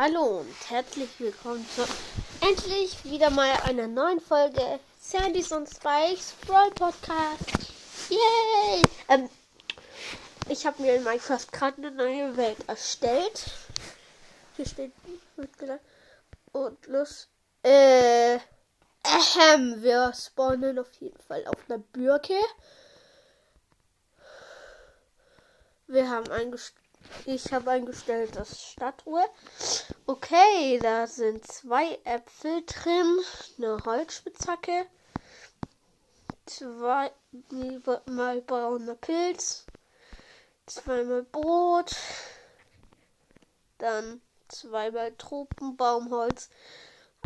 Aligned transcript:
Hallo 0.00 0.42
und 0.42 0.70
herzlich 0.70 1.08
willkommen 1.18 1.66
zu 1.74 1.84
endlich 2.40 3.04
wieder 3.04 3.30
mal 3.30 3.50
einer 3.64 3.88
neuen 3.88 4.20
Folge 4.20 4.78
Sandys 5.00 5.50
und 5.50 5.68
Spikes 5.68 6.34
Brawl 6.46 6.70
Podcast. 6.70 7.72
Yay! 8.08 8.82
Ähm, 9.08 9.28
ich 10.48 10.64
habe 10.64 10.80
mir 10.82 10.94
in 10.94 11.02
Minecraft 11.02 11.44
gerade 11.50 11.78
eine 11.78 11.90
neue 11.90 12.36
Welt 12.36 12.58
erstellt. 12.68 13.50
Hier 14.54 14.66
steht 14.66 14.92
mitgedacht. 15.36 15.80
Und 16.52 16.86
los. 16.86 17.26
Äh, 17.64 18.36
ähm, 18.36 19.82
wir 19.82 20.12
spawnen 20.14 20.78
auf 20.78 20.92
jeden 21.00 21.20
Fall 21.22 21.44
auf 21.48 21.58
einer 21.68 21.78
Birke. 21.78 22.38
Wir 25.88 26.08
haben 26.08 26.30
eingestellt. 26.30 26.87
Ich 27.26 27.52
habe 27.52 27.70
eingestellt 27.72 28.36
das 28.36 28.62
Stadtruhe. 28.62 29.24
Okay, 30.06 30.78
da 30.80 31.06
sind 31.06 31.46
zwei 31.46 31.98
Äpfel 32.04 32.62
drin, 32.64 33.18
eine 33.58 33.84
Holzspitzhacke, 33.84 34.86
zwei 36.46 37.12
mal 38.06 38.40
brauner 38.40 38.94
Pilz, 38.94 39.66
zweimal 40.66 41.22
Brot, 41.24 41.94
dann 43.76 44.20
zweimal 44.48 45.12
Tropenbaumholz, 45.18 46.48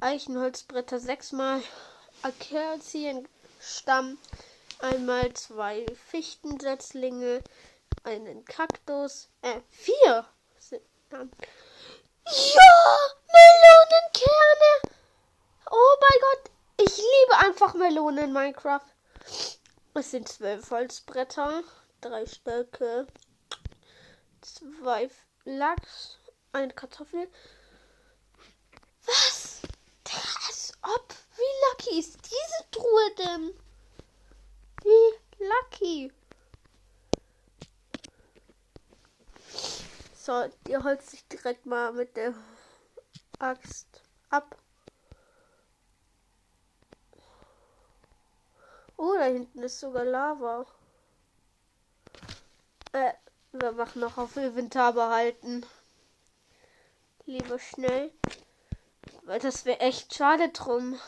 Eichenholzbretter, 0.01 0.99
sechsmal 0.99 1.63
Akazienstamm, 2.23 4.19
einmal 4.81 5.33
zwei 5.35 5.87
Fichtensetzlinge, 6.11 7.43
einen 8.05 8.45
Kaktus, 8.45 9.29
äh, 9.43 9.61
vier. 9.71 10.27
Ja, 10.71 11.27
Melonenkerne. 13.33 14.73
Oh 15.71 15.97
mein 16.01 16.21
Gott, 16.21 16.51
ich 16.79 16.97
liebe 16.97 17.39
einfach 17.39 17.75
Melonen 17.75 18.25
in 18.25 18.33
Minecraft. 18.33 18.87
Es 19.95 20.11
sind 20.11 20.29
zwölf 20.29 20.71
Holzbretter, 20.71 21.63
drei 22.01 22.27
Stöcke, 22.27 23.07
zwei 24.41 25.11
Lachs, 25.45 26.19
eine 26.53 26.73
Kartoffel. 26.73 27.29
Was? 29.07 29.61
Das 30.05 30.73
ob? 30.83 31.15
Wie 31.37 31.65
lucky 31.71 31.99
ist 31.99 32.19
diese 32.25 32.71
Truhe 32.71 33.15
denn? 33.19 33.55
Wie 34.83 35.45
lucky. 35.45 36.13
So, 40.25 40.49
ihr 40.69 40.85
holzt 40.85 41.11
sich 41.11 41.27
direkt 41.27 41.67
mal 41.67 41.93
mit 41.93 42.17
der 42.17 42.33
Axt 43.41 43.89
ab. 44.31 44.57
Oh, 48.97 49.15
da 49.15 49.25
hinten 49.25 49.65
ist 49.65 49.81
sogar 49.81 50.05
Lava. 50.05 50.65
Äh, 52.93 53.15
wir 53.51 53.73
machen 53.73 53.99
noch 54.01 54.17
auf 54.17 54.37
Inventar 54.37 54.93
behalten. 54.93 55.67
Lieber 57.27 57.59
schnell. 57.59 58.13
Weil 59.23 59.41
das 59.41 59.65
wäre 59.65 59.81
echt 59.81 60.15
schade 60.15 60.51
drum. 60.51 61.01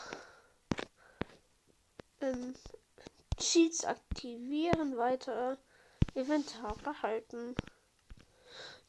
Ähm, 2.19 2.53
Cheats 3.37 3.85
aktivieren, 3.85 4.97
weiter 4.97 5.57
Inventar 6.15 6.75
behalten. 6.83 7.55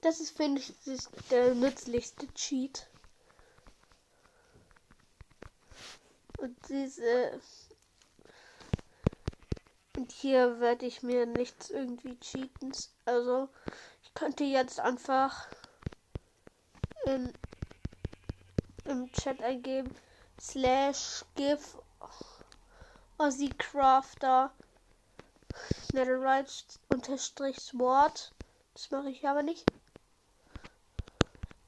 Das 0.00 0.20
ist, 0.20 0.36
finde 0.36 0.60
ich, 0.60 0.72
der 1.30 1.54
nützlichste 1.54 2.32
Cheat. 2.34 2.88
Und 6.36 6.56
diese. 6.68 7.40
Und 9.96 10.12
hier 10.12 10.60
werde 10.60 10.86
ich 10.86 11.02
mir 11.02 11.24
nichts 11.26 11.70
irgendwie 11.70 12.18
cheaten. 12.20 12.72
Also, 13.06 13.48
ich 14.02 14.12
könnte 14.14 14.44
jetzt 14.44 14.78
einfach 14.78 15.48
in, 17.06 17.32
im 18.84 19.10
Chat 19.12 19.40
eingeben 19.40 19.94
slash 20.38 21.24
give 21.34 21.82
Aussie 23.18 23.56
Crafter 23.56 24.52
Netherite 25.94 26.78
unterstrich 26.90 27.58
Sword. 27.58 28.32
Das 28.74 28.90
mache 28.90 29.08
ich 29.08 29.26
aber 29.26 29.42
nicht. 29.42 29.64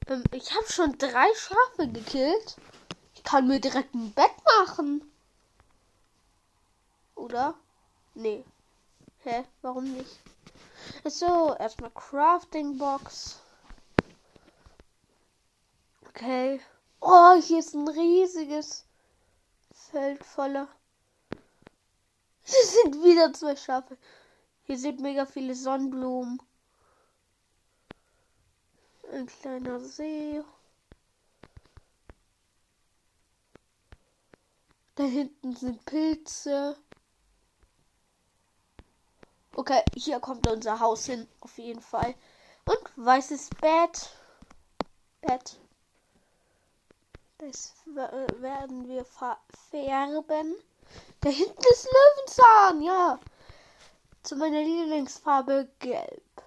Ähm, 0.09 0.23
ich 0.31 0.53
habe 0.53 0.67
schon 0.67 0.97
drei 0.97 1.27
Schafe 1.35 1.87
gekillt. 1.87 2.57
Ich 3.13 3.23
kann 3.23 3.47
mir 3.47 3.59
direkt 3.59 3.93
ein 3.93 4.11
Bett 4.13 4.33
machen. 4.59 5.09
Oder? 7.15 7.53
Nee. 8.15 8.43
Hä? 9.19 9.45
Warum 9.61 9.93
nicht? 9.93 10.19
So, 11.05 11.55
erstmal 11.59 11.91
Crafting 11.91 12.77
Box. 12.77 13.39
Okay. 16.07 16.59
Oh, 17.01 17.33
hier 17.35 17.59
ist 17.59 17.75
ein 17.75 17.87
riesiges 17.87 18.85
Feld 19.71 20.25
voller. 20.25 20.67
Es 22.43 22.73
sind 22.81 22.95
wieder 23.03 23.31
zwei 23.33 23.55
Schafe. 23.55 23.95
Hier 24.63 24.77
sind 24.77 25.01
mega 25.01 25.27
viele 25.27 25.53
Sonnenblumen. 25.53 26.41
Ein 29.11 29.25
kleiner 29.25 29.79
See. 29.79 30.43
Da 34.95 35.03
hinten 35.03 35.55
sind 35.55 35.83
Pilze. 35.85 36.77
Okay, 39.55 39.81
hier 39.95 40.19
kommt 40.19 40.47
unser 40.47 40.79
Haus 40.79 41.05
hin, 41.05 41.27
auf 41.41 41.57
jeden 41.57 41.81
Fall. 41.81 42.13
Und 42.65 43.05
weißes 43.05 43.49
Bett. 43.61 44.09
Bett. 45.21 45.59
Das 47.39 47.73
werden 47.85 48.87
wir 48.87 49.05
färben. 49.05 50.55
Da 51.21 51.29
hinten 51.29 51.63
ist 51.71 51.87
Löwenzahn, 51.87 52.81
ja. 52.81 53.19
Zu 54.21 54.35
meiner 54.35 54.61
Lieblingsfarbe 54.61 55.69
gelb. 55.79 56.43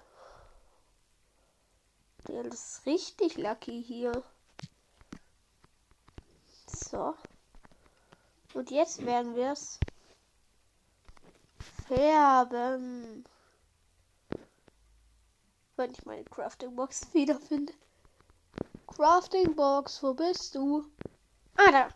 Der 2.27 2.45
ist 2.45 2.85
richtig 2.85 3.37
lucky 3.37 3.83
hier. 3.83 4.23
So. 6.67 7.15
Und 8.53 8.71
jetzt 8.71 9.05
werden 9.05 9.35
wir 9.35 9.51
es 9.51 9.79
färben. 11.87 13.25
Wenn 15.75 15.91
ich 15.91 16.05
meine 16.05 16.23
Crafting 16.25 16.75
Box 16.75 17.07
wiederfinde. 17.13 17.73
Crafting 18.87 19.55
Box, 19.55 20.01
wo 20.03 20.13
bist 20.13 20.55
du? 20.55 20.85
Ah, 21.55 21.71
da. 21.71 21.89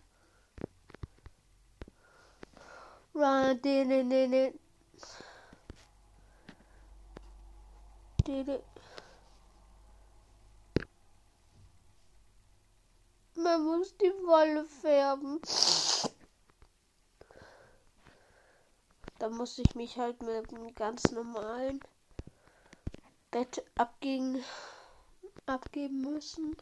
Run, 3.14 3.62
din, 3.62 3.90
din, 3.90 4.10
din, 4.10 4.32
din. 4.32 4.60
Man 13.40 13.64
muss 13.66 13.96
die 13.98 14.12
Wolle 14.26 14.66
färben. 14.66 15.40
Da 19.20 19.30
muss 19.30 19.60
ich 19.60 19.76
mich 19.76 19.96
halt 19.98 20.24
mit 20.24 20.52
einem 20.52 20.74
ganz 20.74 21.12
normalen 21.12 21.80
Bett 23.30 23.64
abgegen, 23.76 24.44
abgeben 25.46 26.02
müssen. 26.02 26.58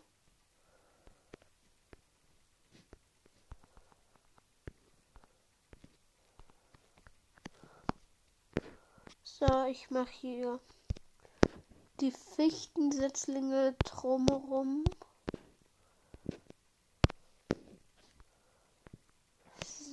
So, 9.23 9.65
ich 9.69 9.89
mache 9.91 10.11
hier 10.11 10.59
die 12.01 12.11
Fichtensetzlinge 12.11 13.75
drumherum. 13.85 14.83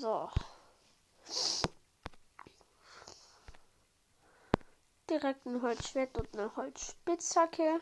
So. 0.03 0.29
Direkt 5.09 5.47
ein 5.47 5.63
Holzschwert 5.63 6.19
und 6.19 6.37
eine 6.37 6.57
Holzspitzhacke. 6.57 7.81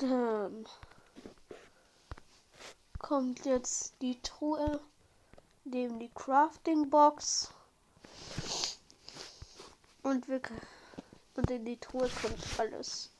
Dann 0.00 0.66
kommt 2.98 3.44
jetzt 3.44 4.00
die 4.00 4.18
Truhe, 4.22 4.80
neben 5.64 5.98
die 5.98 6.10
Crafting 6.14 6.88
Box. 6.88 7.52
Und 10.02 10.26
wir 10.26 10.40
Und 11.34 11.50
in 11.50 11.66
die 11.66 11.78
Truhe 11.78 12.08
kommt 12.22 12.58
alles 12.58 13.10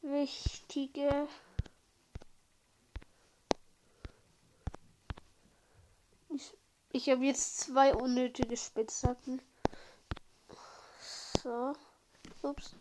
Wichtige. 0.00 1.26
Ich, 6.96 7.10
habe 7.10 7.24
jetzt 7.24 7.58
zwei 7.58 7.92
unnötige 7.92 8.56
Spitzhacken. 8.56 9.42
So. 11.42 11.74
Ups. 12.42 12.76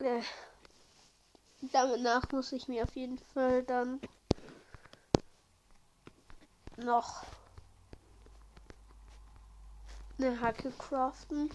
Äh. 0.00 0.20
Danach 1.70 2.28
muss 2.32 2.50
ich 2.50 2.66
mir 2.66 2.82
auf 2.82 2.96
jeden 2.96 3.18
Fall 3.18 3.62
dann 3.62 4.00
noch 6.76 7.22
eine 10.18 10.40
Hacke 10.40 10.72
craften. 10.72 11.50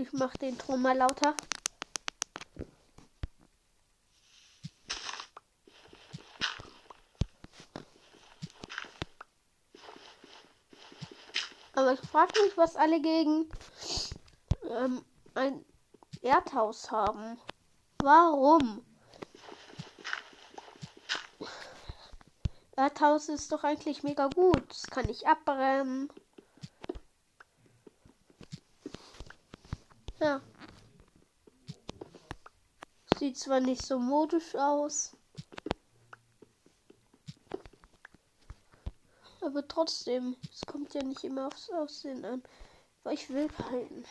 Ich 0.00 0.14
mach 0.14 0.34
den 0.38 0.56
Ton 0.56 0.80
mal 0.80 0.96
lauter. 0.96 1.34
Aber 11.74 11.92
ich 11.92 12.00
frage 12.00 12.32
mich, 12.42 12.56
was 12.56 12.76
alle 12.76 13.02
gegen 13.02 13.50
ähm, 14.70 15.04
ein 15.34 15.66
Erdhaus 16.22 16.90
haben. 16.90 17.38
Warum? 17.98 18.82
Erdhaus 22.74 23.28
ist 23.28 23.52
doch 23.52 23.64
eigentlich 23.64 24.02
mega 24.02 24.28
gut. 24.28 24.62
Das 24.70 24.86
kann 24.86 25.10
ich 25.10 25.26
abbrennen. 25.26 26.10
Ja. 30.20 30.42
Sieht 33.16 33.38
zwar 33.38 33.60
nicht 33.60 33.82
so 33.82 33.98
modisch 33.98 34.54
aus. 34.54 35.16
Aber 39.40 39.66
trotzdem, 39.66 40.36
es 40.52 40.66
kommt 40.66 40.92
ja 40.92 41.02
nicht 41.02 41.24
immer 41.24 41.46
aufs 41.46 41.70
Aussehen 41.70 42.24
an. 42.24 42.42
Aber 43.02 43.14
ich 43.14 43.30
will 43.30 43.48
behalten. 43.48 44.04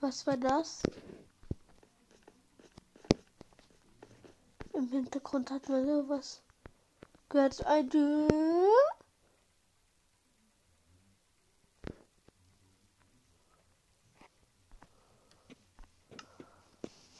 Was 0.00 0.26
war 0.26 0.36
das? 0.36 0.82
Im 4.78 4.90
Hintergrund 4.90 5.50
hat 5.50 5.68
man 5.68 5.84
sowas 5.84 6.40
gehört. 7.28 7.66
Ein 7.66 7.90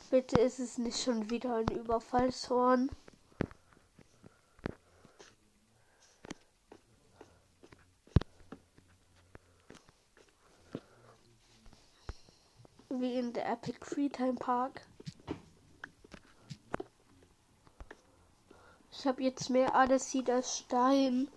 Bitte 0.08 0.40
ist 0.40 0.60
es 0.60 0.78
nicht 0.78 1.02
schon 1.02 1.28
wieder 1.30 1.56
ein 1.56 1.66
Überfallshorn. 1.66 2.90
Wie 12.88 13.18
in 13.18 13.32
der 13.32 13.50
Epic 13.50 13.78
Freetime 13.84 14.34
Park. 14.34 14.86
Ich 18.98 19.06
habe 19.06 19.22
jetzt 19.22 19.48
mehr 19.48 19.76
Adesit 19.76 20.28
als 20.28 20.58
Stein. 20.58 21.28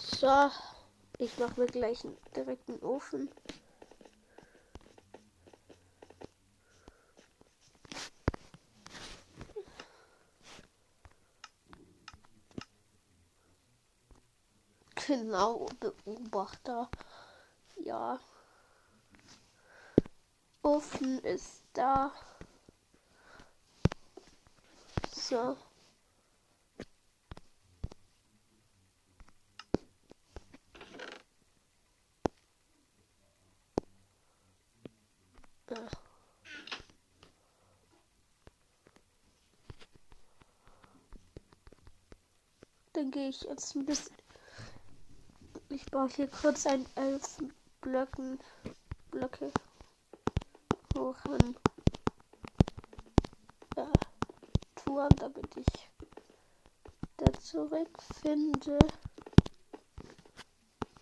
So, 0.00 0.50
ich 1.18 1.38
mache 1.38 1.60
mir 1.60 1.66
gleich 1.66 2.02
einen 2.02 2.16
direkten 2.34 2.82
Ofen. 2.82 3.28
Genau, 15.06 15.68
Beobachter. 15.78 16.88
Ja. 17.84 18.18
Ofen 20.62 21.18
ist 21.22 21.64
da. 21.74 22.12
So. 25.28 25.56
Dann 42.92 43.10
gehe 43.10 43.30
ich 43.30 43.42
jetzt 43.42 43.74
ein 43.74 43.84
bisschen 43.84 44.14
ich 45.68 45.84
baue 45.86 46.08
hier 46.08 46.28
kurz 46.28 46.66
ein 46.66 46.86
elf 46.94 47.38
Blöcken 47.80 48.38
Blöcke 49.10 49.50
hoch 50.96 51.16
an 51.24 51.56
ja, 53.76 53.90
Turm, 54.96 55.18
damit 55.18 55.54
ich 55.58 55.90
da 57.18 57.30
zurückfinde 57.38 58.78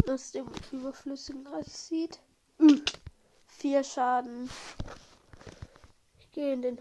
aus 0.09 0.33
dem 0.33 0.51
überflüssigen 0.73 1.47
sieht. 1.63 2.21
Mhm. 2.59 2.85
Vier 3.47 3.85
Schaden. 3.85 4.51
Ich 6.19 6.29
gehe 6.33 6.55
in 6.55 6.63
den 6.63 6.79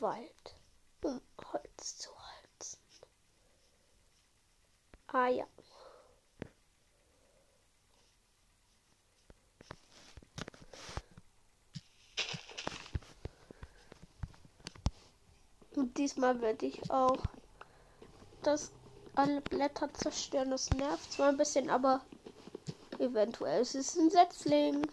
Wald, 0.00 0.54
um 1.00 1.22
Holz 1.50 1.96
zu 1.96 2.10
holzen. 2.10 2.80
Ah 5.06 5.28
ja. 5.28 5.46
Und 15.80 15.96
diesmal 15.96 16.42
werde 16.42 16.66
ich 16.66 16.90
auch 16.90 17.24
das 18.42 18.70
alle 19.14 19.40
Blätter 19.40 19.90
zerstören. 19.94 20.50
Das 20.50 20.70
nervt 20.72 21.10
zwar 21.10 21.30
ein 21.30 21.38
bisschen, 21.38 21.70
aber 21.70 22.02
eventuell 22.98 23.62
ist 23.62 23.74
es 23.74 23.96
ein 23.96 24.10
Setzling. 24.10 24.90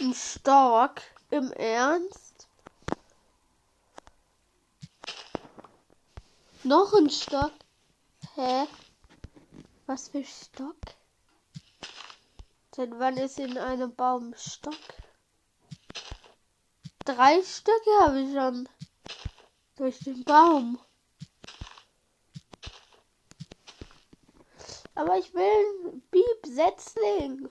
Ein 0.00 0.14
Stock? 0.14 1.02
Im 1.30 1.52
Ernst? 1.52 2.48
Noch 6.62 6.92
ein 6.94 7.10
Stock? 7.10 7.52
Hä? 8.34 8.66
Was 9.86 10.08
für 10.08 10.24
Stock? 10.24 10.76
Seit 12.74 12.90
wann 12.98 13.16
ist 13.16 13.38
in 13.38 13.58
einem 13.58 13.94
Baum 13.94 14.34
Stock? 14.36 14.74
drei 17.08 17.42
Stücke 17.42 17.90
habe 18.00 18.20
ich 18.20 18.32
schon. 18.34 18.68
Durch 19.76 19.98
den 20.00 20.24
Baum. 20.24 20.78
Aber 24.94 25.16
ich 25.16 25.32
will 25.32 25.92
ein 25.92 26.02
Bieb-Setzling. 26.10 27.48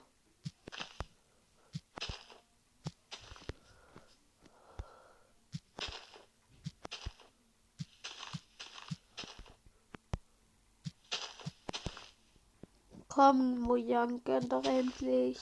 Komm, 13.18 13.62
Mojang, 13.62 14.24
gönn 14.26 14.48
doch 14.48 14.64
endlich. 14.64 15.40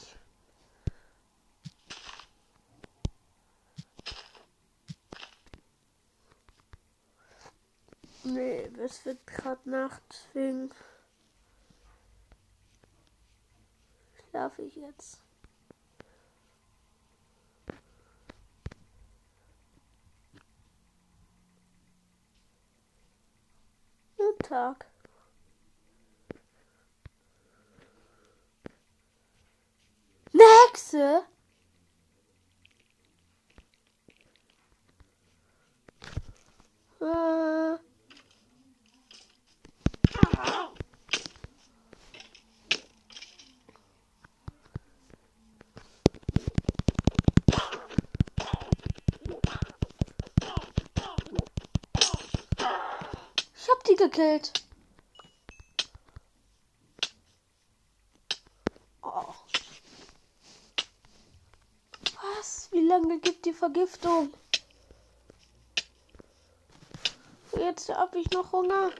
Nee, 8.23 8.71
es 8.81 9.05
wird 9.05 9.27
gerade 9.27 9.69
Nacht, 9.69 10.01
deswegen 10.09 10.71
schlafe 14.29 14.61
ich 14.61 14.75
jetzt. 14.77 15.21
Guten 24.15 24.43
Tag. 24.43 24.94
Hexe? 30.95 31.25
Äh. 37.01 37.75
Ich 53.57 53.69
hab 53.69 53.83
die 53.83 53.95
gekillt. 53.95 54.64
Vergiftung? 63.65 64.31
Jetzt 67.57 67.89
habe 67.89 68.19
ich 68.19 68.29
noch 68.29 68.51
Hunger. 68.51 68.91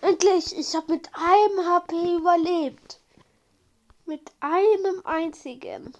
Endlich, 0.00 0.56
ich 0.56 0.74
habe 0.74 0.90
mit 0.90 1.10
einem 1.12 1.68
HP 1.68 2.16
überlebt. 2.16 2.98
Mit 4.06 4.32
einem 4.40 5.04
einzigen. 5.04 5.92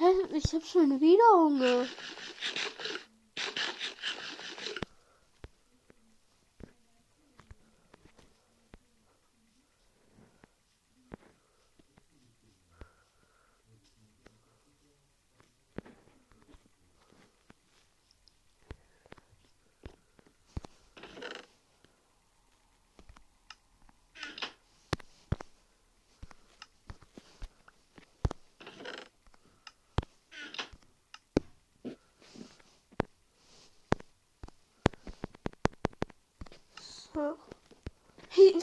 Hä? 0.00 0.04
Ich 0.32 0.52
hab 0.54 0.64
schon 0.64 1.00
wieder 1.00 1.30
Hunger. 1.34 1.84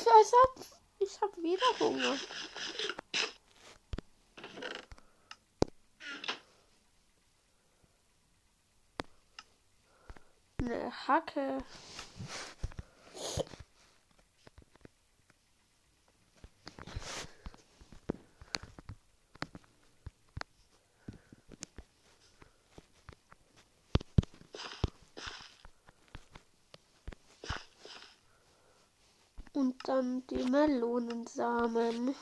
Ab. 0.08 0.66
Ich 1.00 1.20
habe 1.20 1.36
wieder 1.42 1.66
Hunger. 1.80 2.16
Eine 10.60 11.08
Hacke. 11.08 11.58
Und 29.54 29.75
dann 29.88 30.26
die 30.28 30.44
Melonensamen. 30.44 32.16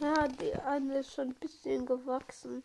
Ja, 0.00 0.28
eine 0.90 1.00
ist 1.00 1.12
schon 1.12 1.28
ein 1.28 1.34
bisschen 1.34 1.84
gewachsen. 1.84 2.62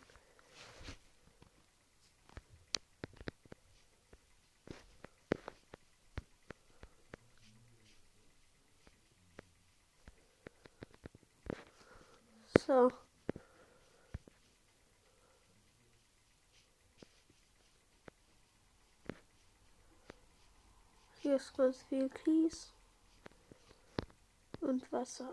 So. 12.66 12.90
Hier 21.20 21.36
ist 21.36 21.54
ganz 21.56 21.82
viel 21.82 22.08
Kies 22.08 22.72
und 24.60 24.90
Wasser. 24.92 25.28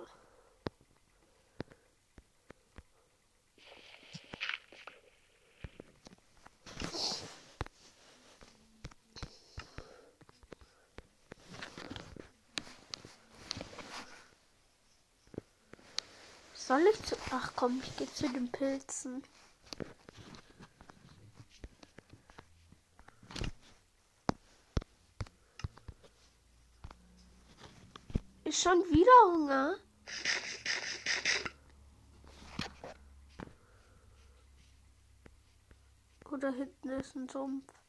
Soll 16.71 16.87
ich 16.89 17.03
zu. 17.03 17.17
Ach 17.31 17.50
komm, 17.61 17.79
ich 17.83 17.95
gehe 17.95 18.11
zu 18.11 18.27
den 18.27 18.51
Pilzen. 18.51 19.21
Ist 28.45 28.63
schon 28.63 28.79
wieder 28.89 29.31
Hunger? 29.31 29.75
da 36.39 36.49
hinten 36.49 36.89
ist 36.89 37.15
ein 37.15 37.29
Sumpf. 37.29 37.80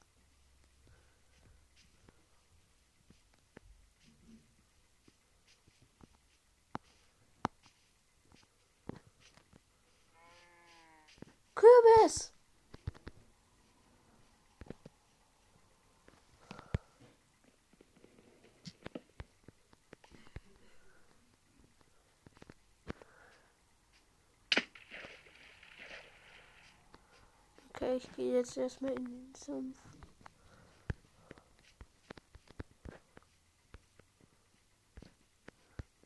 Okay, 27.82 27.96
ich 27.96 28.12
gehe 28.12 28.34
jetzt 28.34 28.56
erstmal 28.56 28.92
in 28.92 29.04
den 29.06 29.34
Sumpf. 29.34 29.76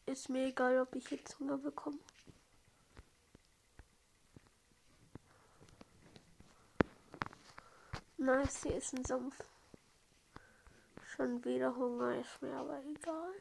Ist 0.06 0.30
mir 0.30 0.46
egal, 0.46 0.80
ob 0.80 0.94
ich 0.94 1.10
jetzt 1.10 1.38
Hunger 1.38 1.58
bekomme. 1.58 1.98
Nice, 8.16 8.62
hier 8.62 8.76
ist 8.76 8.94
ein 8.94 9.04
Sumpf. 9.04 9.36
Schon 11.14 11.44
wieder 11.44 11.76
Hunger, 11.76 12.18
ist 12.18 12.40
mir 12.40 12.54
aber 12.54 12.82
egal. 12.86 13.34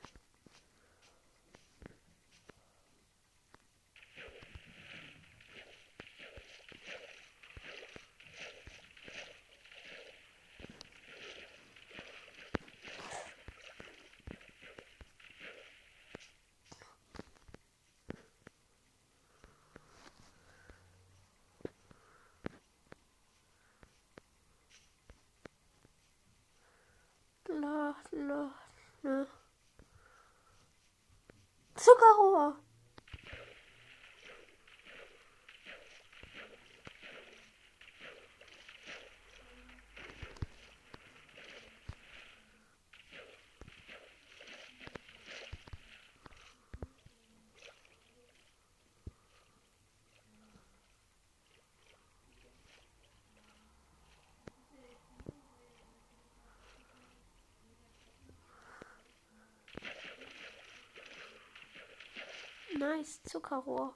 Nice, 62.77 63.23
Zuckerrohr. 63.23 63.95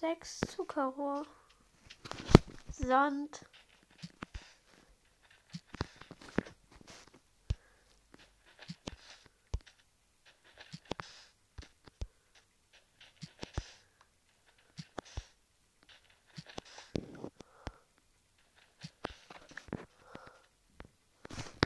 Sechs 0.00 0.40
Zuckerrohr. 0.40 1.26
Sand. 2.72 3.44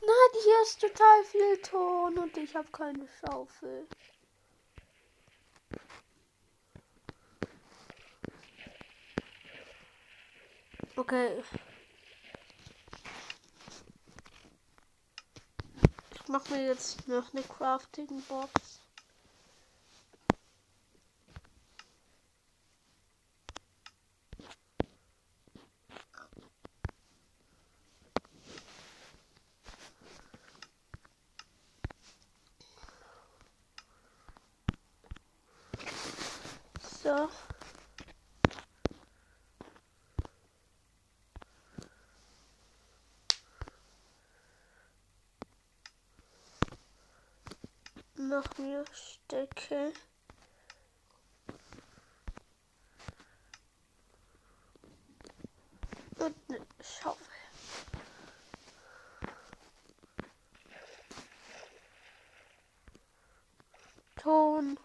Nein, 0.06 0.42
hier 0.42 0.62
ist 0.62 0.80
total 0.80 1.13
viel 1.24 1.58
Ton 1.62 2.18
und 2.18 2.36
ich 2.36 2.54
habe 2.54 2.68
keine 2.70 3.08
Schaufel. 3.20 3.86
Okay. 10.96 11.42
Ich 16.14 16.28
mache 16.28 16.52
mir 16.54 16.66
jetzt 16.66 17.06
noch 17.08 17.32
eine 17.34 17.42
Crafting 17.42 18.22
Box. 18.28 18.80
So. 37.04 37.28
Noch 48.30 48.56
mehr 48.56 48.84
Stöcke. 48.92 49.92
Und 56.18 56.34
eine 56.48 56.66
Schaufel. 56.80 57.26
Ton. 64.16 64.78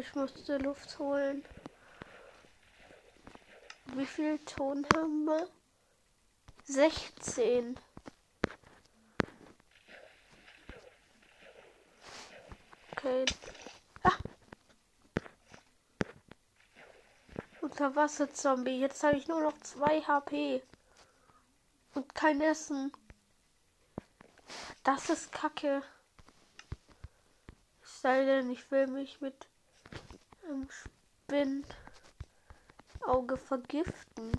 Ich 0.00 0.14
musste 0.14 0.56
Luft 0.56 0.98
holen. 0.98 1.44
Wie 3.96 4.06
viel 4.06 4.38
Ton 4.38 4.86
haben 4.94 5.26
wir? 5.26 5.46
16. 6.64 7.78
Okay. 12.92 13.26
Ah. 14.02 14.16
Unterwasser-Zombie. 17.60 18.80
Jetzt 18.80 19.02
habe 19.02 19.18
ich 19.18 19.28
nur 19.28 19.42
noch 19.42 19.58
2 19.58 20.00
HP. 20.00 20.62
Und 21.92 22.14
kein 22.14 22.40
Essen. 22.40 22.90
Das 24.82 25.10
ist 25.10 25.30
kacke. 25.30 25.82
Es 27.82 28.00
sei 28.00 28.24
denn, 28.24 28.50
ich 28.50 28.70
will 28.70 28.86
mich 28.86 29.20
mit 29.20 29.49
einem 30.50 30.68
Spinnauge 33.06 33.36
vergiften. 33.36 34.32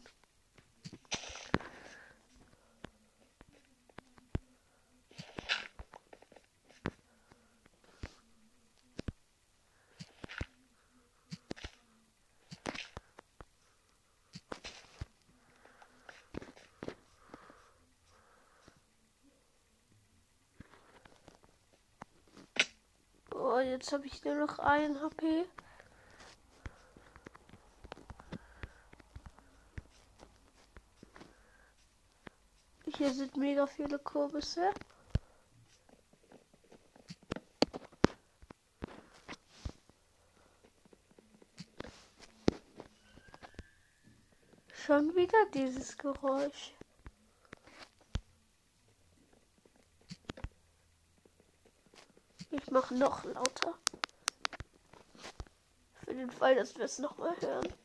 Jetzt 23.64 23.94
habe 23.94 24.06
ich 24.06 24.24
nur 24.24 24.36
noch 24.36 24.60
ein 24.60 25.02
HP. 25.02 25.46
Hier 33.02 33.16
sind 33.16 33.36
mega 33.36 33.66
viele 33.66 33.98
Kürbisse. 33.98 34.72
Schon 44.86 45.16
wieder 45.16 45.48
dieses 45.52 45.98
Geräusch. 45.98 46.76
Ich 52.52 52.70
mache 52.70 52.94
noch 52.94 53.24
lauter. 53.24 53.74
Für 56.06 56.14
den 56.14 56.30
Fall, 56.30 56.54
dass 56.54 56.78
wir 56.78 56.86
es 56.86 57.00
nochmal 57.00 57.36
hören. 57.42 57.81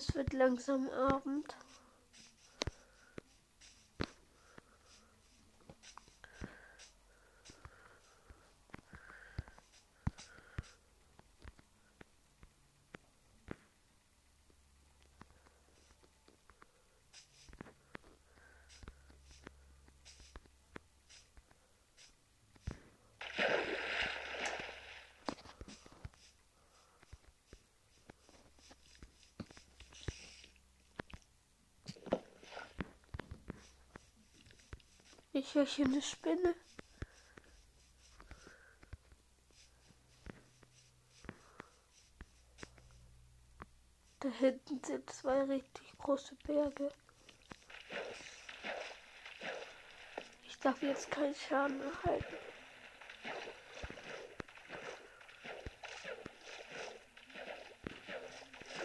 Es 0.00 0.14
wird 0.14 0.32
langsam 0.32 0.88
Abend. 0.88 1.59
Ich 35.42 35.54
höre 35.54 35.64
hier 35.64 35.86
eine 35.86 36.02
Spinne. 36.02 36.54
Da 44.20 44.28
hinten 44.28 44.84
sind 44.84 45.08
zwei 45.08 45.44
richtig 45.44 45.96
große 45.96 46.34
Berge. 46.46 46.92
Ich 50.44 50.58
darf 50.58 50.82
jetzt 50.82 51.10
keinen 51.10 51.34
Schaden 51.34 51.80
erhalten. 51.80 52.36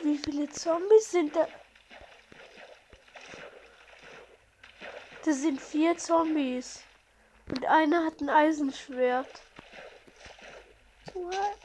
Wie 0.04 0.18
viele 0.20 0.50
Zombies 0.52 1.12
sind 1.12 1.36
da? 1.36 1.50
Das 5.26 5.42
sind 5.42 5.60
vier 5.60 5.98
Zombies. 5.98 6.84
Und 7.50 7.66
einer 7.66 8.06
hat 8.06 8.22
ein 8.22 8.30
Eisenschwert. 8.30 9.42
What? 11.16 11.58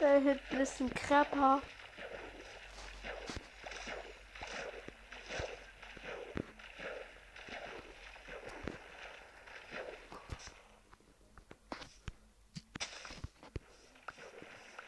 Da 0.00 0.18
hinten 0.18 0.56
ist 0.58 0.78
ein 0.78 0.92
Krabber. 0.92 1.62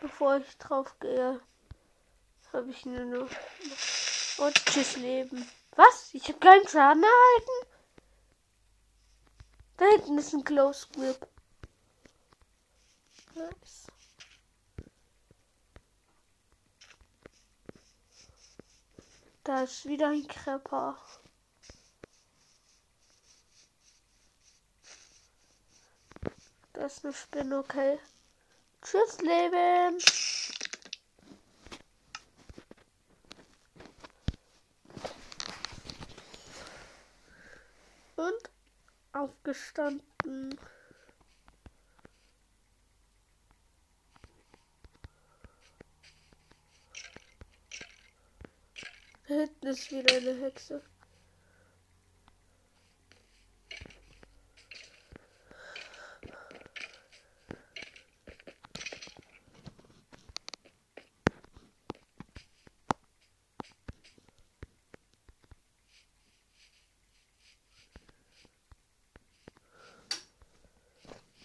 Bevor 0.03 0.37
ich 0.37 0.59
drauf 0.59 0.94
gehe, 1.01 1.40
habe 2.53 2.70
ich 2.70 2.85
nur 2.85 3.07
noch. 3.07 3.31
Und 4.37 4.64
tschüss 4.66 4.98
Leben. 4.98 5.48
Was? 5.79 6.12
Ich 6.12 6.27
habe 6.27 6.41
keinen 6.41 6.67
Schaden 6.67 7.05
erhalten? 7.05 7.73
Da 9.77 9.85
hinten 9.85 10.19
ist 10.19 10.35
ein 10.35 10.43
Close 10.43 10.88
Grip. 10.93 11.25
Nice. 13.37 13.87
Da 19.45 19.62
ist 19.62 19.87
wieder 19.87 20.09
ein 20.09 20.27
Krepper. 20.27 20.99
Da 26.73 26.87
ist 26.87 27.05
eine 27.05 27.14
Spinne, 27.14 27.59
okay. 27.59 28.01
Tschüss, 28.83 29.21
Leben. 29.21 30.01
Und 38.19 38.51
aufgestanden. 39.13 40.59
Hinten 49.25 49.67
ist 49.67 49.93
wieder 49.93 50.17
eine 50.17 50.35
Hexe. 50.41 50.83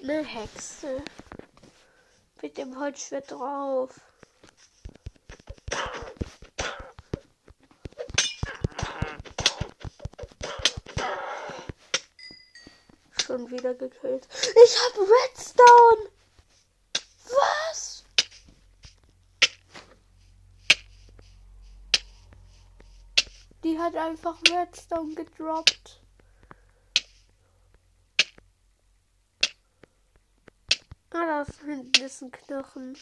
Eine 0.04 0.23
Hexe. 0.34 1.04
Mit 2.42 2.58
dem 2.58 2.80
Holzschwert 2.80 3.30
drauf. 3.30 4.02
Schon 13.24 13.52
wieder 13.52 13.76
gekillt. 13.76 14.28
Ich 14.66 14.76
hab 14.80 14.98
Redstone! 14.98 16.10
Was? 17.30 18.04
Die 23.64 23.78
hat 23.78 23.96
einfach 23.96 24.42
Redstone 24.50 25.14
gedroppt. 25.14 26.04
Ah, 31.16 31.46
da 31.46 31.46
ein 32.22 32.32
Knochen. 32.32 32.98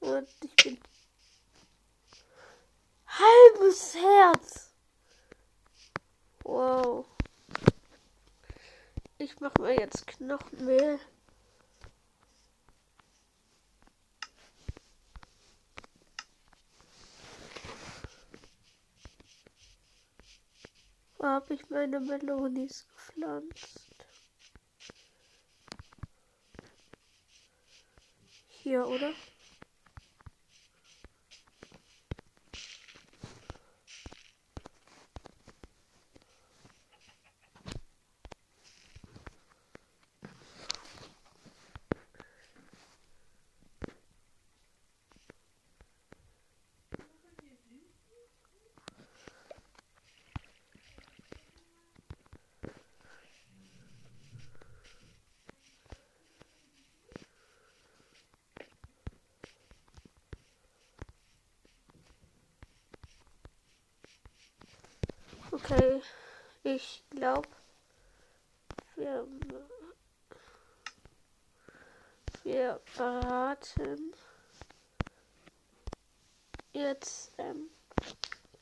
Und 0.00 0.28
ich 0.42 0.56
bin 0.56 0.78
halbes 3.06 3.94
Herz. 3.94 4.70
Wow. 6.42 7.06
Ich 9.18 9.40
mach 9.40 9.54
mal 9.58 9.72
jetzt 9.78 10.06
Knochenmehl. 10.06 11.00
Ich 21.54 21.70
meine 21.70 22.00
Melonis 22.00 22.86
gepflanzt. 22.88 23.80
Hier, 28.48 28.86
oder? 28.88 29.12
Okay, 65.66 66.02
ich 66.62 67.02
glaube, 67.08 67.48
wir, 68.96 69.26
wir 72.42 72.80
beraten 72.98 74.12
jetzt 76.74 77.32
ähm, 77.38 77.70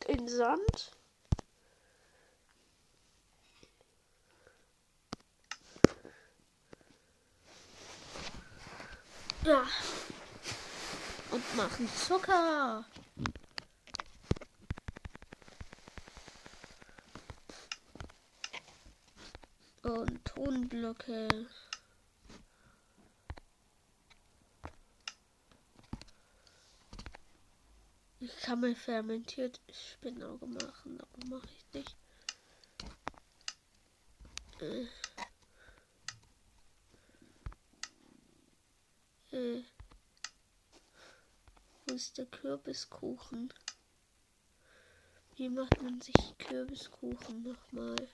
den 0.07 0.29
Sand. 0.29 0.93
Ja. 9.45 9.65
Und 11.33 11.57
machen 11.57 11.89
Zucker. 11.97 12.85
Und 19.83 20.37
Tonblöcke. 20.83 21.47
Ich 28.19 28.37
kann 28.41 28.61
mir 28.61 28.75
fermentiert 28.75 29.61
Spinnauge 29.71 30.47
machen, 30.47 31.01
aber 31.01 31.27
mache 31.29 31.47
ich 31.47 31.75
nicht. 31.75 31.97
Äh. 34.61 34.87
Äh. 39.37 39.63
Wo 41.87 41.95
ist 41.95 42.19
der 42.19 42.27
Kürbiskuchen? 42.27 43.53
Wie 45.37 45.49
macht 45.49 45.81
man 45.81 46.01
sich 46.01 46.37
Kürbiskuchen 46.39 47.43
nochmal? 47.45 48.09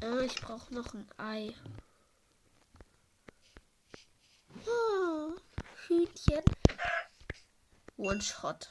Ah, 0.00 0.20
ich 0.20 0.36
brauche 0.36 0.72
noch 0.72 0.94
ein 0.94 1.08
Ei. 1.16 1.54
Oh, 4.66 5.32
Hühnchen. 5.86 6.44
One-Shot. 7.96 8.70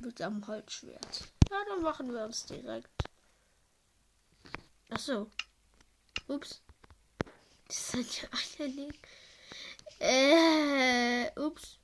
Mit 0.00 0.22
einem 0.22 0.46
Holzschwert. 0.46 1.24
Ja, 1.50 1.56
dann 1.68 1.82
machen 1.82 2.12
wir 2.12 2.24
uns 2.24 2.46
direkt. 2.46 2.88
Ach 4.90 4.98
so. 4.98 5.30
Ups. 6.28 6.62
Das 7.66 7.88
sind 7.90 8.22
ja 8.22 8.28
alle 8.30 8.88
Äh, 9.98 11.40
ups. 11.40 11.78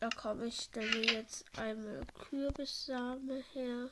Da 0.00 0.08
komme 0.08 0.46
ich 0.46 0.58
stelle 0.58 1.12
jetzt 1.12 1.44
einmal 1.58 2.06
Kürbissame 2.14 3.44
her. 3.52 3.90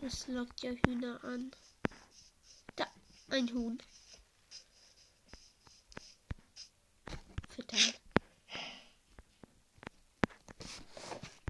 Das 0.00 0.28
lockt 0.28 0.62
ja 0.62 0.70
Hühner 0.86 1.22
an. 1.24 1.50
Da, 2.76 2.86
ein 3.30 3.52
Huhn. 3.52 3.82
Füttern. 7.48 7.94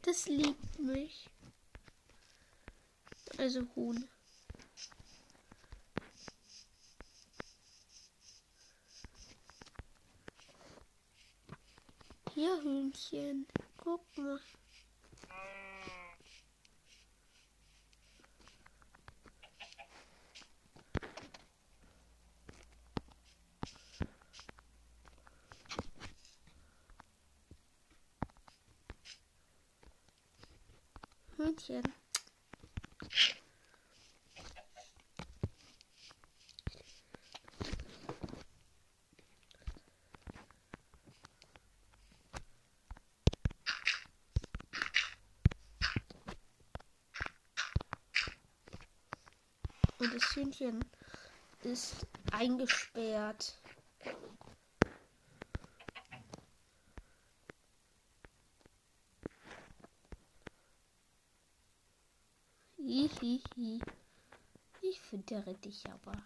Das 0.00 0.24
liebt 0.24 0.78
mich. 0.78 1.28
Also 3.37 3.66
Huhn. 3.76 4.09
Hier, 12.60 12.70
Hühnchen. 12.70 13.46
Guck 13.76 14.00
mal. 14.16 14.40
Hühnchen. 31.36 31.82
Hühnchen 50.38 50.85
ist 51.64 52.07
eingesperrt. 52.31 53.61
Hihihi. 62.77 63.81
Ich 64.81 65.01
füttere 65.01 65.55
dich 65.55 65.85
aber. 65.90 66.22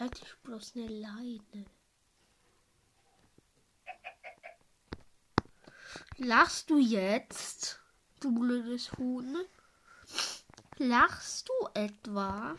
Halt 0.00 0.20
dich 0.20 0.36
bloß 0.42 0.74
eine 0.74 0.88
Leine. 0.88 1.66
Lachst 6.18 6.70
du 6.70 6.78
jetzt, 6.78 7.80
du 8.20 8.32
blödes 8.32 8.92
Huhn? 8.92 9.36
Lachst 10.78 11.48
du 11.48 11.68
etwa? 11.74 12.54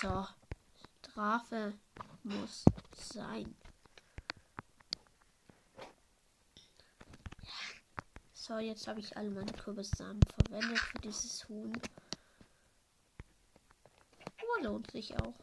So, 0.00 0.26
Strafe 1.04 1.74
muss 2.22 2.64
sein. 2.96 3.54
So, 8.32 8.58
jetzt 8.58 8.88
habe 8.88 9.00
ich 9.00 9.14
alle 9.14 9.30
meine 9.30 9.52
Kürbissamen 9.52 10.22
verwendet 10.22 10.78
für 10.78 10.98
dieses 11.00 11.46
Huhn. 11.50 11.78
Aber 14.24 14.62
lohnt 14.64 14.90
sich 14.90 15.14
auch. 15.20 15.34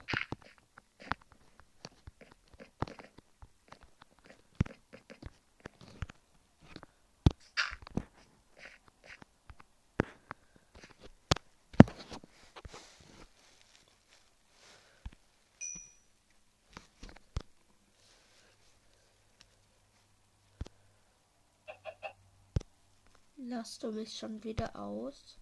Lass 23.57 23.79
du 23.79 23.91
mich 23.91 24.15
schon 24.15 24.43
wieder 24.43 24.75
aus? 24.75 25.35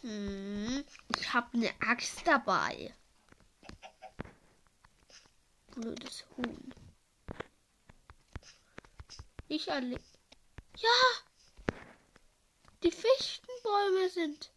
Hm, 0.00 0.84
ich 1.16 1.32
habe 1.32 1.46
eine 1.52 1.70
Axt 1.80 2.26
dabei. 2.26 2.92
Blödes 5.70 6.24
Huhn. 6.36 6.74
Ich 9.46 9.70
alle. 9.70 10.00
Ja! 10.78 11.78
Die 12.82 12.90
Fichtenbäume 12.90 14.10
sind. 14.10 14.50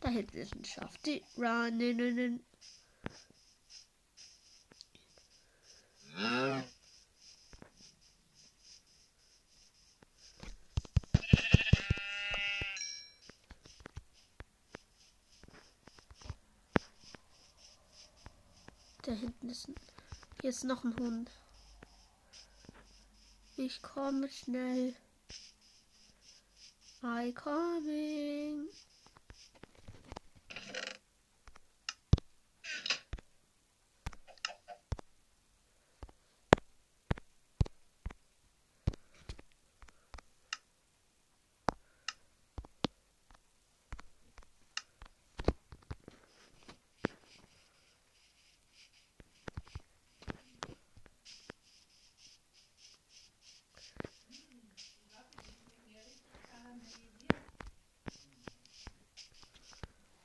Da 0.00 0.08
hinten 0.08 0.38
ist 0.38 0.56
ein 0.56 0.64
Schaf. 0.64 0.98
Die 1.06 1.22
Raninnen. 1.36 2.44
Da 6.14 6.62
hinten 19.12 19.48
ist 19.48 19.68
ein. 19.68 19.74
Hier 20.40 20.50
ist 20.50 20.64
noch 20.64 20.84
ein 20.84 20.94
Hund. 20.96 21.30
Ich 23.56 23.80
komme 23.80 24.28
schnell. 24.28 24.94
I 27.02 27.32
coming. 27.32 28.68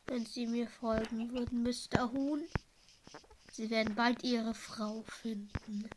Wenn 0.08 0.26
Sie 0.26 0.48
mir 0.48 0.70
folgen 0.70 1.32
würden, 1.32 1.63
Mr. 1.63 2.12
Huhn, 2.12 2.48
Sie 3.52 3.70
werden 3.70 3.93
bald 3.93 4.24
Ihre 4.24 4.54
Frau 4.54 5.04
finden. 5.04 5.89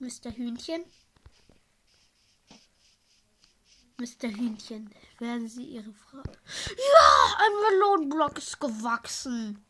Mr. 0.00 0.30
Hühnchen? 0.32 0.84
Mr. 3.98 4.28
Hühnchen, 4.28 4.92
werden 5.18 5.48
Sie 5.48 5.64
Ihre 5.64 5.92
Frau. 5.92 6.22
Ja, 6.22 7.36
ein 7.38 7.52
Melonenblock 7.70 8.38
ist 8.38 8.58
gewachsen. 8.60 9.64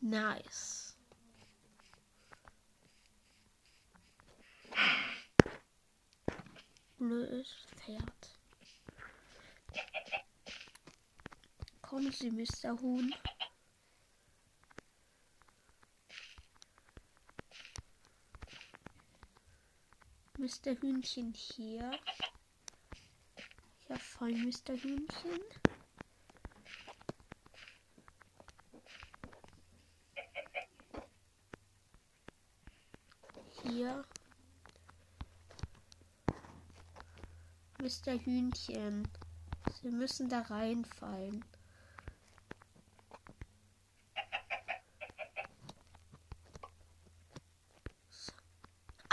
Nice. 0.00 0.96
Blödes 6.98 7.54
Pferd. 7.76 8.25
Kommen 11.88 12.10
Sie, 12.10 12.32
Mr. 12.32 12.76
Huhn. 12.80 13.14
Mr. 20.36 20.74
Hühnchen 20.80 21.32
hier. 21.32 21.92
Ja, 23.88 23.96
voll 23.98 24.32
Mr. 24.32 24.74
Hühnchen. 24.74 25.40
Hier. 33.62 34.04
Mr. 37.78 38.18
Hühnchen. 38.18 39.08
Sie 39.80 39.90
müssen 39.90 40.28
da 40.28 40.40
reinfallen. 40.40 41.44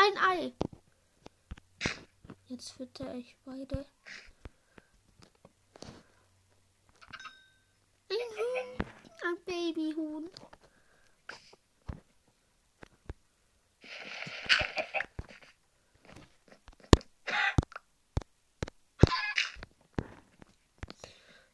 Ein 0.06 0.18
Ei. 0.18 0.54
Jetzt 2.48 2.72
fütter 2.72 3.16
ich 3.16 3.38
beide. 3.46 3.86
Ein 8.10 8.18
Huhn. 8.38 8.78
Ein 9.24 9.38
Babyhuhn. 9.46 10.30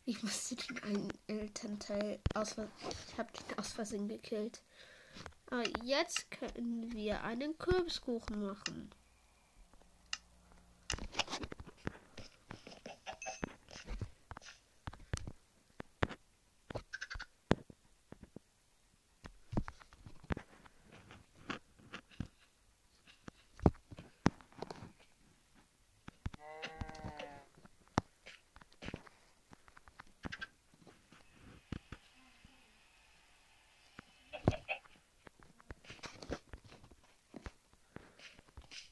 Ich 0.05 0.23
musste 0.23 0.55
den 0.55 0.83
einen 0.83 1.13
Elternteil 1.27 2.19
aus. 2.33 2.55
Ich 2.57 3.17
habe 3.19 3.31
den 3.31 3.59
aus 3.59 3.73
Versehen 3.73 4.07
gekillt. 4.07 4.63
Aber 5.51 5.63
jetzt 5.83 6.29
können 6.29 6.91
wir 6.93 7.23
einen 7.23 7.57
Kürbiskuchen 7.57 8.45
machen. 8.45 8.91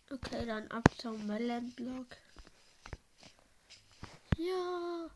Okay, 0.10 0.46
dann 0.46 0.68
ab 0.72 0.84
zum 1.08 1.26
Melonblock. 1.26 2.18
Ja. 4.36 5.10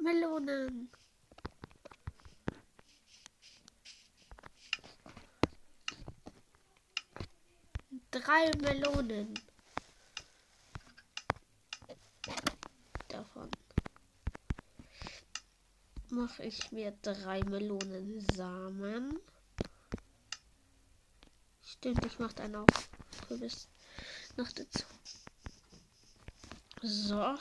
Melonen. 0.00 0.88
Drei 8.12 8.52
Melonen. 8.60 9.34
Davon 13.08 13.50
mache 16.10 16.44
ich 16.44 16.70
mir 16.70 16.92
drei 17.02 17.42
Melonensamen. 17.42 19.18
Stimmt, 21.64 22.06
ich 22.06 22.20
mache 22.20 22.34
dann 22.34 22.54
auch 23.28 23.38
Kürbis 23.38 23.68
noch 24.36 24.50
dazu. 24.52 24.84
So. 26.82 27.36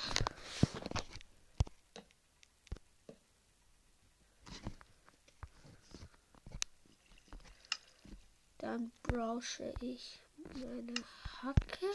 Dann 8.58 8.92
brauche 9.04 9.74
ich 9.82 10.20
meine 10.56 10.94
Hacke. 11.42 11.88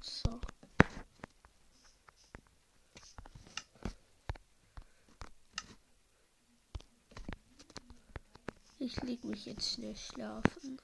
So. 0.00 0.40
Ich 8.80 8.97
leg 9.08 9.24
mich 9.24 9.46
jetzt 9.46 9.72
schnell 9.72 9.96
schlafen. 9.96 10.78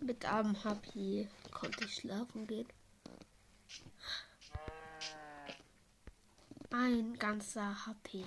Mit 0.00 0.24
einem 0.24 0.54
Happy 0.62 1.28
konnte 1.50 1.84
ich 1.84 1.94
schlafen 1.96 2.46
gehen. 2.46 2.68
Ein 6.70 7.18
ganzer 7.18 7.74
HP. 7.86 8.24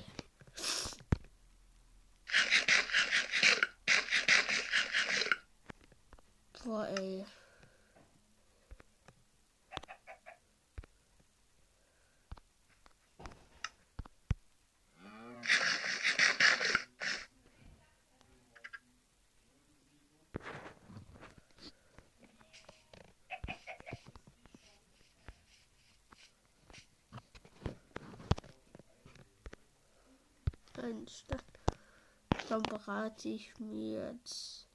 verrate 32.83 33.29
ich 33.29 33.57
mir 33.59 34.11
jetzt 34.11 34.67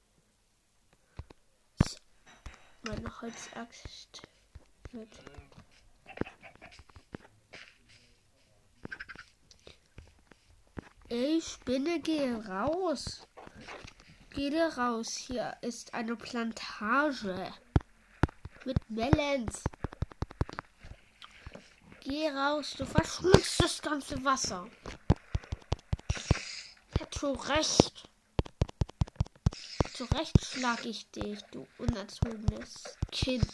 meine 2.83 3.21
Holzaxt 3.21 4.23
mit. 4.91 5.09
Ey, 11.09 11.41
Spinne, 11.41 11.99
geh 11.99 12.31
raus. 12.33 13.27
Geh 14.31 14.59
raus. 14.59 15.15
Hier 15.15 15.57
ist 15.61 15.93
eine 15.93 16.15
Plantage 16.15 17.53
mit 18.65 18.89
Melons. 18.89 19.63
Geh 22.01 22.29
raus, 22.29 22.75
du 22.77 22.85
verschmutzst 22.85 23.61
das 23.61 23.81
ganze 23.81 24.23
Wasser. 24.23 24.67
Hättest 26.97 27.23
du 27.23 27.31
recht. 27.31 27.98
Zu 29.99 30.05
Recht 30.15 30.45
schlag 30.45 30.85
ich 30.85 31.11
dich, 31.11 31.41
du 31.51 31.67
unerzogenes 31.77 32.85
Kind. 33.11 33.45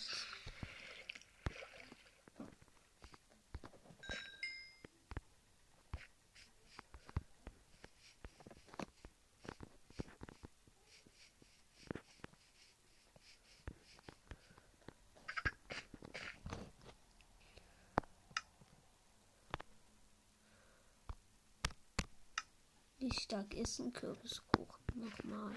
Wie 22.99 23.11
stark 23.11 23.51
ist 23.55 23.79
ein 23.79 23.91
Kürbiskuchen? 23.91 24.83
Nochmal. 24.93 25.55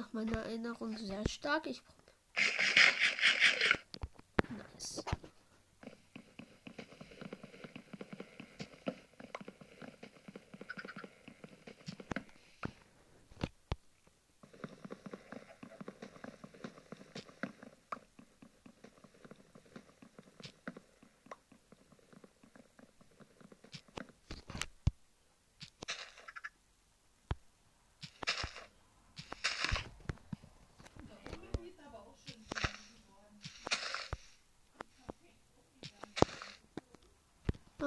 Nach 0.00 0.14
meiner 0.14 0.38
Erinnerung 0.46 0.96
sehr 0.96 1.22
stark. 1.28 1.66
Ich 1.66 1.82
Nice. 4.48 5.04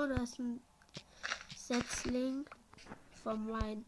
Da 0.08 0.22
ist 0.22 0.38
ein 0.38 0.60
Setzling 1.56 2.45
von 3.24 3.49
meinem 3.49 3.86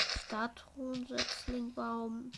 Statuen-Setzlingbaum. 0.00 2.32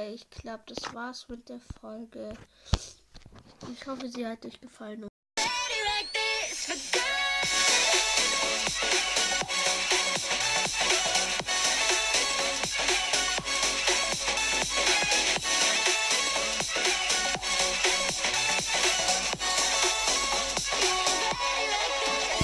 Okay, 0.00 0.14
ich 0.14 0.30
glaube, 0.30 0.62
das 0.66 0.94
war's 0.94 1.28
mit 1.28 1.50
der 1.50 1.60
Folge. 1.78 2.32
Ich 3.70 3.86
hoffe, 3.86 4.08
sie 4.08 4.26
hat 4.26 4.46
euch 4.46 4.58
gefallen. 4.58 5.09